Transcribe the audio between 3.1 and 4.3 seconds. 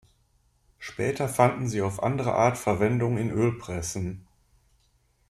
in Ölpressen.